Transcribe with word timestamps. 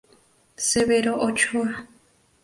Severo 0.71 1.11
Ochoa. 1.27 1.75